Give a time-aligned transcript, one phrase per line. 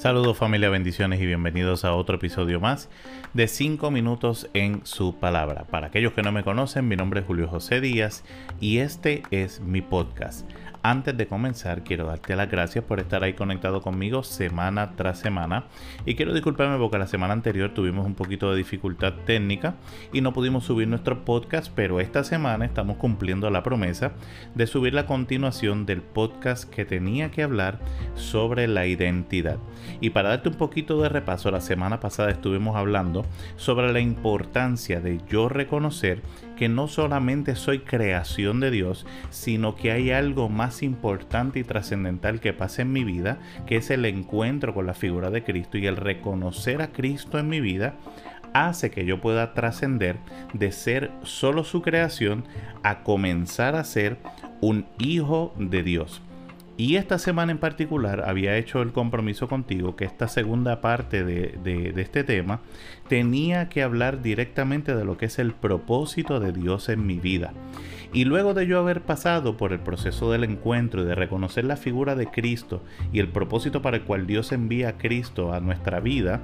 [0.00, 2.88] Saludos familia, bendiciones y bienvenidos a otro episodio más
[3.34, 5.64] de 5 minutos en su palabra.
[5.64, 8.24] Para aquellos que no me conocen, mi nombre es Julio José Díaz
[8.60, 10.50] y este es mi podcast.
[10.82, 15.64] Antes de comenzar, quiero darte las gracias por estar ahí conectado conmigo semana tras semana.
[16.06, 19.74] Y quiero disculparme porque la semana anterior tuvimos un poquito de dificultad técnica
[20.10, 24.12] y no pudimos subir nuestro podcast, pero esta semana estamos cumpliendo la promesa
[24.54, 27.78] de subir la continuación del podcast que tenía que hablar
[28.14, 29.58] sobre la identidad.
[30.00, 33.26] Y para darte un poquito de repaso, la semana pasada estuvimos hablando
[33.56, 36.22] sobre la importancia de yo reconocer
[36.60, 42.38] que no solamente soy creación de Dios, sino que hay algo más importante y trascendental
[42.38, 45.86] que pasa en mi vida, que es el encuentro con la figura de Cristo y
[45.86, 47.94] el reconocer a Cristo en mi vida
[48.52, 50.18] hace que yo pueda trascender
[50.52, 52.44] de ser solo su creación
[52.82, 54.18] a comenzar a ser
[54.60, 56.20] un hijo de Dios.
[56.80, 61.92] Y esta semana en particular había hecho el compromiso contigo que esta segunda parte de,
[61.94, 62.62] este tema
[63.06, 67.52] tenía que hablar directamente de lo que es el propósito de Dios en mi vida.
[68.14, 71.76] Y luego de yo haber pasado por el proceso del encuentro y de reconocer la
[71.76, 76.00] figura de Cristo y el propósito para el cual Dios envía a Cristo a nuestra
[76.00, 76.40] vida,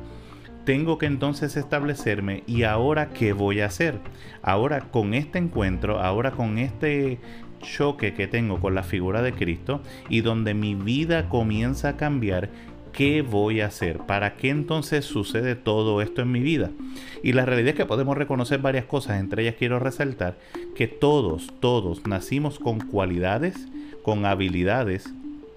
[0.66, 4.00] tengo que entonces establecerme y ahora qué voy a hacer.
[4.42, 7.20] Ahora con este encuentro, ahora con este
[7.66, 12.48] choque que tengo con la figura de Cristo y donde mi vida comienza a cambiar,
[12.92, 13.98] ¿qué voy a hacer?
[13.98, 16.70] ¿Para qué entonces sucede todo esto en mi vida?
[17.22, 20.38] Y la realidad es que podemos reconocer varias cosas, entre ellas quiero resaltar
[20.74, 23.68] que todos, todos nacimos con cualidades,
[24.02, 25.12] con habilidades,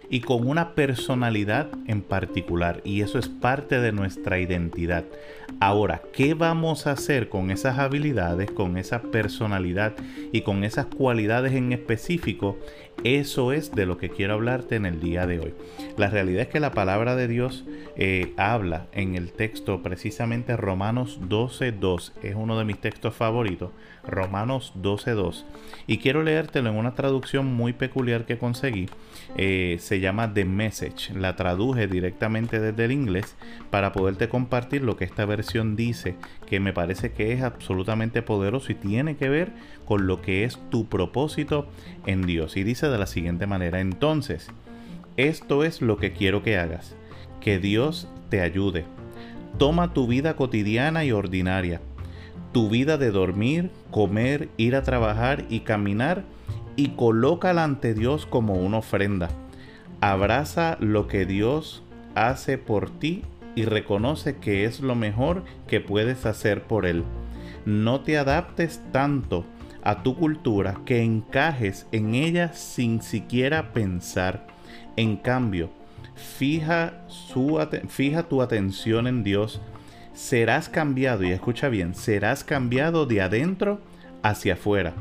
[0.10, 5.06] y con una personalidad en particular y eso es parte de nuestra identidad.
[5.60, 9.94] Ahora, ¿qué vamos a hacer con esas habilidades, con esa personalidad
[10.32, 12.58] y con esas cualidades en específico?
[13.04, 15.54] Eso es de lo que quiero hablarte en el día de hoy.
[15.98, 17.66] La realidad es que la palabra de Dios
[17.96, 22.12] eh, habla en el texto precisamente Romanos 12.2.
[22.24, 23.72] Es uno de mis textos favoritos.
[24.06, 25.46] Romanos 12.2.
[25.88, 28.88] Y quiero leértelo en una traducción muy peculiar que conseguí.
[29.38, 31.14] Eh, se llama The Message.
[31.14, 33.36] La traduje directamente desde el inglés
[33.70, 36.16] para poderte compartir lo que esta versión dice,
[36.46, 39.52] que me parece que es absolutamente poderoso y tiene que ver
[39.86, 41.68] con lo que es tu propósito
[42.06, 42.58] en Dios.
[42.58, 44.50] Y dice de la siguiente manera, entonces,
[45.18, 46.96] esto es lo que quiero que hagas,
[47.42, 48.86] que Dios te ayude.
[49.58, 51.82] Toma tu vida cotidiana y ordinaria,
[52.54, 56.24] tu vida de dormir, comer, ir a trabajar y caminar,
[56.76, 59.30] y colócala ante Dios como una ofrenda.
[60.02, 61.84] Abraza lo que Dios
[62.16, 63.24] hace por ti
[63.56, 67.04] y reconoce que es lo mejor que puedes hacer por Él.
[67.66, 69.46] No te adaptes tanto
[69.84, 74.48] a tu cultura que encajes en ella sin siquiera pensar.
[74.96, 75.70] En cambio,
[76.16, 79.62] fija, su, fija tu atención en Dios.
[80.14, 83.82] Serás cambiado, y escucha bien, serás cambiado de adentro
[84.22, 84.94] hacia afuera.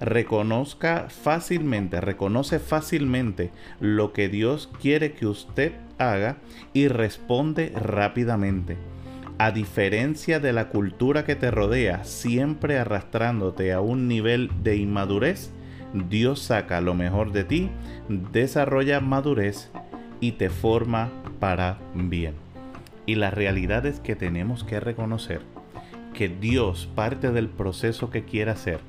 [0.00, 3.50] Reconozca fácilmente, reconoce fácilmente
[3.80, 6.38] lo que Dios quiere que usted haga
[6.72, 8.76] y responde rápidamente
[9.40, 15.50] a diferencia de la cultura que te rodea, siempre arrastrándote a un nivel de inmadurez,
[15.94, 17.70] Dios saca lo mejor de ti,
[18.32, 19.70] desarrolla madurez
[20.20, 22.34] y te forma para bien.
[23.06, 25.40] Y la realidad es que tenemos que reconocer
[26.12, 28.80] que Dios, parte del proceso que quiere hacer,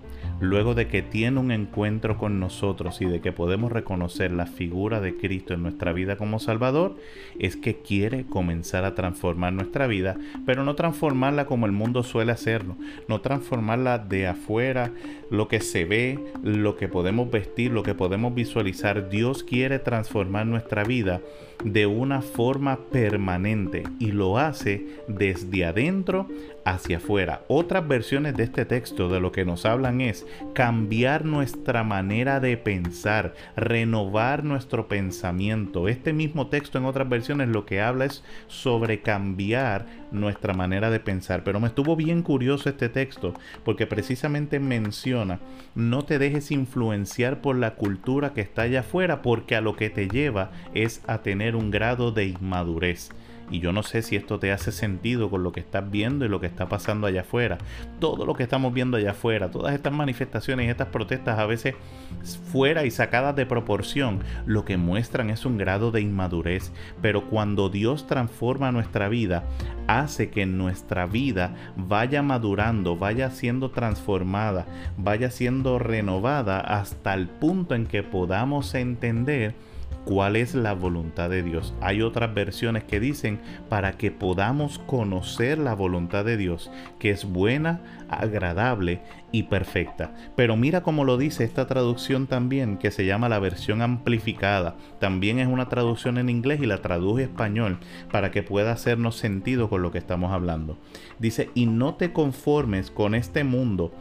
[0.41, 4.99] luego de que tiene un encuentro con nosotros y de que podemos reconocer la figura
[4.99, 6.97] de Cristo en nuestra vida como Salvador,
[7.39, 12.31] es que quiere comenzar a transformar nuestra vida, pero no transformarla como el mundo suele
[12.31, 12.75] hacerlo,
[13.07, 14.91] no transformarla de afuera,
[15.29, 19.09] lo que se ve, lo que podemos vestir, lo que podemos visualizar.
[19.09, 21.21] Dios quiere transformar nuestra vida
[21.63, 26.27] de una forma permanente y lo hace desde adentro
[26.65, 27.41] hacia afuera.
[27.47, 32.57] Otras versiones de este texto de lo que nos hablan es cambiar nuestra manera de
[32.57, 35.87] pensar, renovar nuestro pensamiento.
[35.87, 40.99] Este mismo texto en otras versiones lo que habla es sobre cambiar nuestra manera de
[40.99, 41.43] pensar.
[41.43, 45.39] Pero me estuvo bien curioso este texto porque precisamente menciona
[45.75, 49.89] no te dejes influenciar por la cultura que está allá afuera porque a lo que
[49.89, 53.09] te lleva es a tener un grado de inmadurez.
[53.51, 56.29] Y yo no sé si esto te hace sentido con lo que estás viendo y
[56.29, 57.57] lo que está pasando allá afuera.
[57.99, 61.75] Todo lo que estamos viendo allá afuera, todas estas manifestaciones y estas protestas a veces
[62.51, 66.71] fuera y sacadas de proporción, lo que muestran es un grado de inmadurez.
[67.01, 69.43] Pero cuando Dios transforma nuestra vida,
[69.87, 74.65] hace que nuestra vida vaya madurando, vaya siendo transformada,
[74.97, 79.55] vaya siendo renovada hasta el punto en que podamos entender
[80.05, 81.73] cuál es la voluntad de Dios.
[81.81, 83.39] Hay otras versiones que dicen
[83.69, 89.01] para que podamos conocer la voluntad de Dios, que es buena, agradable
[89.31, 90.13] y perfecta.
[90.35, 94.75] Pero mira cómo lo dice esta traducción también, que se llama la versión amplificada.
[94.99, 97.79] También es una traducción en inglés y la traduje español
[98.11, 100.77] para que pueda hacernos sentido con lo que estamos hablando.
[101.19, 103.93] Dice, y no te conformes con este mundo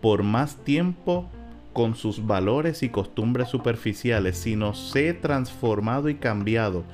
[0.00, 1.28] por más tiempo
[1.76, 6.84] con sus valores y costumbres superficiales, sino sé transformado y cambiado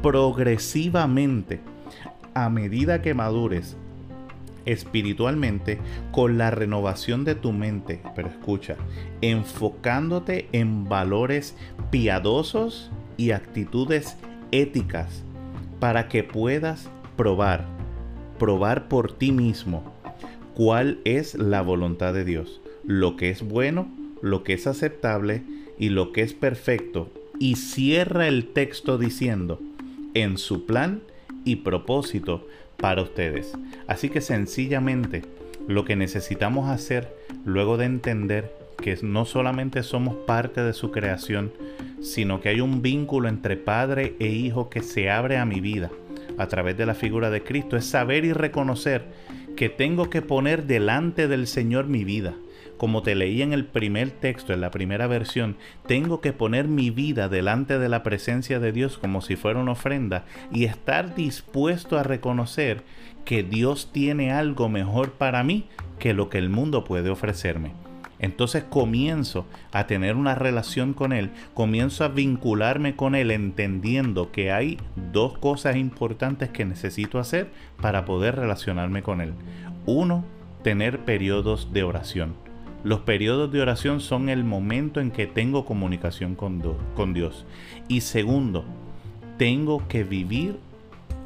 [0.00, 1.60] progresivamente
[2.32, 3.76] a medida que madures
[4.64, 5.78] espiritualmente
[6.10, 8.00] con la renovación de tu mente.
[8.16, 8.76] Pero escucha,
[9.20, 11.54] enfocándote en valores
[11.90, 14.16] piadosos y actitudes
[14.52, 15.22] éticas
[15.80, 17.66] para que puedas probar,
[18.38, 19.92] probar por ti mismo
[20.54, 25.42] cuál es la voluntad de Dios, lo que es bueno, lo que es aceptable
[25.78, 29.60] y lo que es perfecto y cierra el texto diciendo
[30.14, 31.00] en su plan
[31.44, 32.46] y propósito
[32.76, 33.52] para ustedes.
[33.86, 35.22] Así que sencillamente
[35.66, 41.52] lo que necesitamos hacer luego de entender que no solamente somos parte de su creación,
[42.00, 45.90] sino que hay un vínculo entre padre e hijo que se abre a mi vida
[46.38, 49.04] a través de la figura de Cristo, es saber y reconocer
[49.56, 52.34] que tengo que poner delante del Señor mi vida
[52.80, 56.88] como te leí en el primer texto, en la primera versión, tengo que poner mi
[56.88, 61.98] vida delante de la presencia de Dios como si fuera una ofrenda y estar dispuesto
[61.98, 62.82] a reconocer
[63.26, 65.68] que Dios tiene algo mejor para mí
[65.98, 67.74] que lo que el mundo puede ofrecerme.
[68.18, 74.52] Entonces comienzo a tener una relación con Él, comienzo a vincularme con Él entendiendo que
[74.52, 74.78] hay
[75.12, 77.50] dos cosas importantes que necesito hacer
[77.82, 79.34] para poder relacionarme con Él.
[79.84, 80.24] Uno,
[80.62, 82.49] tener periodos de oración.
[82.82, 87.44] Los periodos de oración son el momento en que tengo comunicación con, Dios.
[87.88, 88.64] Y segundo,
[89.36, 90.58] tengo que vivir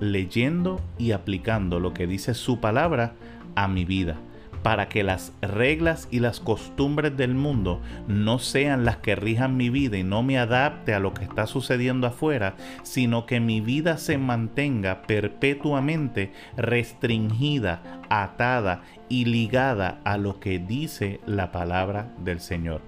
[0.00, 3.14] leyendo y aplicando lo que dice su palabra
[3.54, 4.18] a mi vida
[4.64, 9.68] para que las reglas y las costumbres del mundo no sean las que rijan mi
[9.68, 13.98] vida y no me adapte a lo que está sucediendo afuera, sino que mi vida
[13.98, 18.80] se mantenga perpetuamente restringida, atada
[19.10, 22.80] y ligada a lo que dice la palabra del Señor.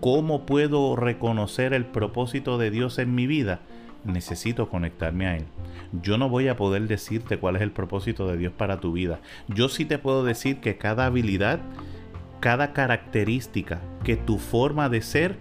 [0.00, 3.60] ¿Cómo puedo reconocer el propósito de Dios en mi vida?
[4.04, 5.46] Necesito conectarme a Él
[6.00, 9.20] yo no voy a poder decirte cuál es el propósito de Dios para tu vida.
[9.48, 11.60] Yo sí te puedo decir que cada habilidad,
[12.40, 15.36] cada característica, que tu forma de ser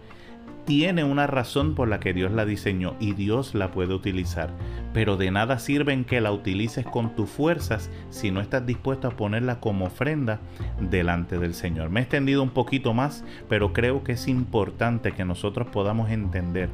[0.66, 4.50] tiene una razón por la que Dios la diseñó y Dios la puede utilizar.
[4.94, 9.08] Pero de nada sirve en que la utilices con tus fuerzas si no estás dispuesto
[9.08, 10.40] a ponerla como ofrenda
[10.80, 11.90] delante del Señor.
[11.90, 16.70] Me he extendido un poquito más, pero creo que es importante que nosotros podamos entender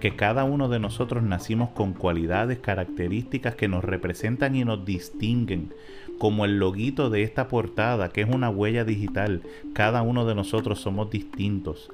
[0.00, 5.72] que cada uno de nosotros nacimos con cualidades, características que nos representan y nos distinguen,
[6.18, 9.42] como el loguito de esta portada, que es una huella digital.
[9.72, 11.90] Cada uno de nosotros somos distintos,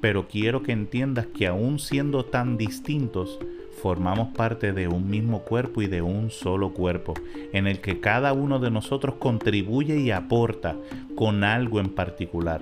[0.00, 3.38] pero quiero que entiendas que aún siendo tan distintos,
[3.80, 7.14] formamos parte de un mismo cuerpo y de un solo cuerpo,
[7.52, 10.76] en el que cada uno de nosotros contribuye y aporta
[11.14, 12.60] con algo en particular.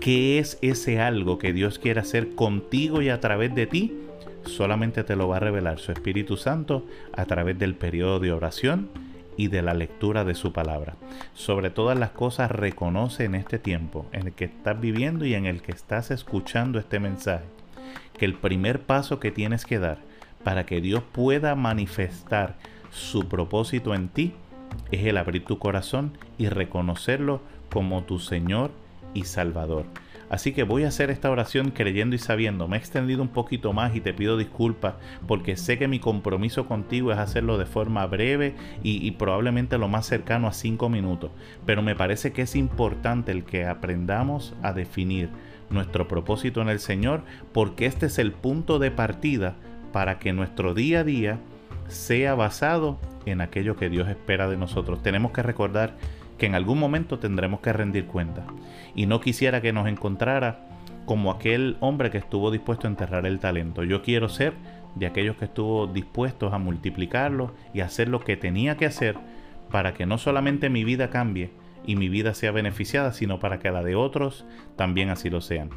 [0.00, 3.92] ¿Qué es ese algo que Dios quiere hacer contigo y a través de ti?
[4.44, 8.88] solamente te lo va a revelar su Espíritu Santo a través del periodo de oración
[9.36, 10.96] y de la lectura de su palabra.
[11.34, 15.46] Sobre todas las cosas reconoce en este tiempo en el que estás viviendo y en
[15.46, 17.44] el que estás escuchando este mensaje
[18.18, 19.98] que el primer paso que tienes que dar
[20.44, 22.56] para que Dios pueda manifestar
[22.90, 24.34] su propósito en ti
[24.90, 28.70] es el abrir tu corazón y reconocerlo como tu Señor
[29.14, 29.86] y Salvador.
[30.32, 32.66] Así que voy a hacer esta oración creyendo y sabiendo.
[32.66, 34.94] Me he extendido un poquito más y te pido disculpas
[35.28, 40.06] porque sé que mi compromiso contigo es hacerlo de forma breve y, probablemente lo más
[40.06, 41.30] cercano a cinco minutos.
[41.66, 45.28] Pero me parece que es importante el que aprendamos a definir
[45.68, 49.56] nuestro propósito en el Señor porque este es el punto de partida
[49.92, 51.40] para que nuestro día a día
[51.88, 55.02] sea basado en aquello que Dios espera de nosotros.
[55.02, 55.94] Tenemos que recordar
[56.42, 58.42] que en algún momento tendremos que rendir cuenta.
[58.96, 60.66] Y no quisiera que nos encontrara
[61.06, 63.84] como aquel hombre que estuvo dispuesto a enterrar el talento.
[63.84, 64.52] Yo quiero ser
[64.96, 69.14] de aquellos que estuvo dispuestos a multiplicarlo y hacer lo que tenía que hacer
[69.70, 71.52] para que no solamente mi vida cambie,
[71.86, 74.44] y mi vida sea beneficiada, sino para que la de otros
[74.76, 75.70] también así lo sean.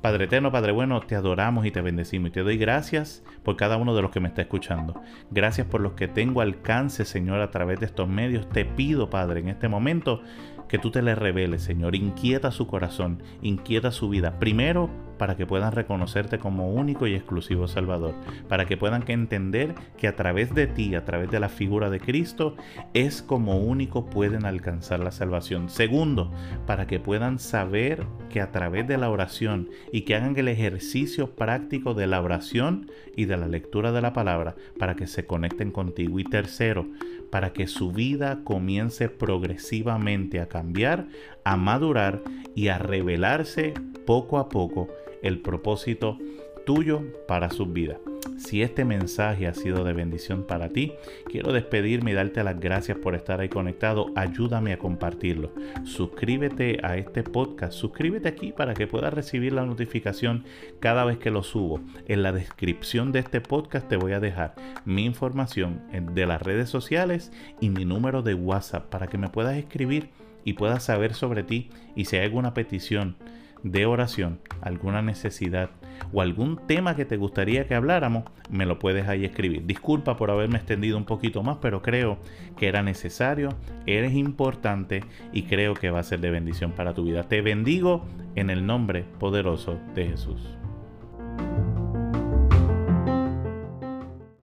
[0.00, 3.76] Padre eterno, Padre bueno, te adoramos y te bendecimos y te doy gracias por cada
[3.76, 5.00] uno de los que me está escuchando.
[5.30, 8.48] Gracias por los que tengo alcance, Señor, a través de estos medios.
[8.48, 10.22] Te pido, Padre, en este momento
[10.68, 11.94] que tú te le reveles, Señor.
[11.94, 14.38] Inquieta su corazón, inquieta su vida.
[14.38, 14.88] Primero,
[15.22, 18.12] para que puedan reconocerte como único y exclusivo Salvador,
[18.48, 22.00] para que puedan entender que a través de ti, a través de la figura de
[22.00, 22.56] Cristo,
[22.92, 25.68] es como único pueden alcanzar la salvación.
[25.68, 26.32] Segundo,
[26.66, 31.36] para que puedan saber que a través de la oración y que hagan el ejercicio
[31.36, 35.70] práctico de la oración y de la lectura de la palabra, para que se conecten
[35.70, 36.18] contigo.
[36.18, 36.88] Y tercero,
[37.30, 41.06] para que su vida comience progresivamente a cambiar,
[41.44, 42.22] a madurar
[42.56, 43.72] y a revelarse
[44.04, 44.88] poco a poco
[45.22, 46.18] el propósito
[46.64, 47.98] tuyo para su vida.
[48.38, 50.94] Si este mensaje ha sido de bendición para ti,
[51.26, 54.06] quiero despedirme y darte las gracias por estar ahí conectado.
[54.16, 55.52] Ayúdame a compartirlo.
[55.84, 57.72] Suscríbete a este podcast.
[57.72, 60.44] Suscríbete aquí para que puedas recibir la notificación
[60.80, 61.80] cada vez que lo subo.
[62.06, 65.82] En la descripción de este podcast te voy a dejar mi información
[66.14, 70.10] de las redes sociales y mi número de WhatsApp para que me puedas escribir
[70.44, 73.16] y puedas saber sobre ti y si hay alguna petición
[73.62, 75.70] de oración, alguna necesidad
[76.12, 79.66] o algún tema que te gustaría que habláramos, me lo puedes ahí escribir.
[79.66, 82.18] Disculpa por haberme extendido un poquito más, pero creo
[82.56, 83.50] que era necesario,
[83.86, 87.22] eres importante y creo que va a ser de bendición para tu vida.
[87.24, 88.04] Te bendigo
[88.34, 90.61] en el nombre poderoso de Jesús.